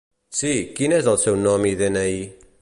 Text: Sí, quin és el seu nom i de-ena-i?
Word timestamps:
Sí, 0.37 0.53
quin 0.79 0.95
és 0.97 1.11
el 1.13 1.19
seu 1.25 1.39
nom 1.43 1.69
i 1.73 1.75
de-ena-i? 1.83 2.19